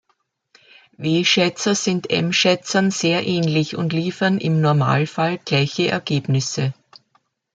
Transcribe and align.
W-Schätzer 0.97 1.75
sind 1.75 2.09
M-Schätzern 2.09 2.89
sehr 2.89 3.23
ähnlich 3.27 3.75
und 3.75 3.93
liefern 3.93 4.39
im 4.39 4.59
Normalfall 4.59 5.37
gleiche 5.37 5.89
Ergebnisse. 5.91 6.73